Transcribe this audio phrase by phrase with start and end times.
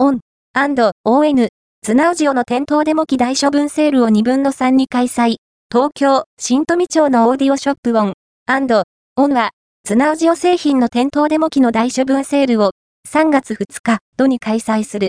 [0.00, 0.20] オン、
[1.04, 1.48] ON、
[1.82, 5.38] ツナウジオの店頭デモ機大処分セールを2分の3に開催。
[5.72, 8.14] 東京、新富町のオーディオショップ on and
[9.16, 9.50] on は、
[9.82, 12.70] DYNAUDIO 製品の店頭デモ機の大処分セールを
[13.08, 15.06] 3月2日、度に開催する。